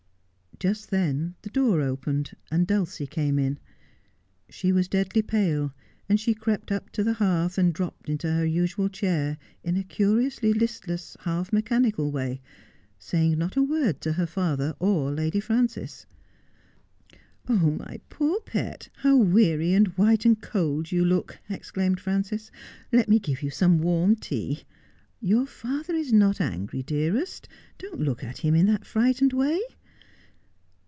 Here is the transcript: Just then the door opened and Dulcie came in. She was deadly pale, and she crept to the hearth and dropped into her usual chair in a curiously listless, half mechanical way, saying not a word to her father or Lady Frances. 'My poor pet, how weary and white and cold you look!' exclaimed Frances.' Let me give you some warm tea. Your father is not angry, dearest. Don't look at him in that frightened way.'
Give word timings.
Just 0.59 0.91
then 0.91 1.33
the 1.41 1.49
door 1.49 1.81
opened 1.81 2.35
and 2.51 2.67
Dulcie 2.67 3.07
came 3.07 3.39
in. 3.39 3.57
She 4.47 4.71
was 4.71 4.87
deadly 4.87 5.23
pale, 5.23 5.73
and 6.07 6.19
she 6.19 6.35
crept 6.35 6.71
to 6.93 7.03
the 7.03 7.13
hearth 7.15 7.57
and 7.57 7.73
dropped 7.73 8.07
into 8.09 8.31
her 8.31 8.45
usual 8.45 8.87
chair 8.87 9.39
in 9.63 9.75
a 9.75 9.83
curiously 9.83 10.53
listless, 10.53 11.17
half 11.21 11.51
mechanical 11.51 12.11
way, 12.11 12.41
saying 12.99 13.39
not 13.39 13.55
a 13.57 13.63
word 13.63 14.01
to 14.01 14.13
her 14.13 14.27
father 14.27 14.75
or 14.77 15.09
Lady 15.11 15.39
Frances. 15.39 16.05
'My 17.49 17.99
poor 18.09 18.39
pet, 18.41 18.89
how 18.97 19.17
weary 19.17 19.73
and 19.73 19.87
white 19.97 20.25
and 20.25 20.39
cold 20.43 20.91
you 20.91 21.03
look!' 21.03 21.39
exclaimed 21.49 21.99
Frances.' 21.99 22.51
Let 22.93 23.09
me 23.09 23.17
give 23.17 23.41
you 23.41 23.49
some 23.49 23.79
warm 23.79 24.15
tea. 24.15 24.65
Your 25.19 25.47
father 25.47 25.95
is 25.95 26.13
not 26.13 26.39
angry, 26.39 26.83
dearest. 26.83 27.49
Don't 27.79 28.01
look 28.01 28.23
at 28.23 28.37
him 28.37 28.53
in 28.53 28.67
that 28.67 28.85
frightened 28.85 29.33
way.' 29.33 29.59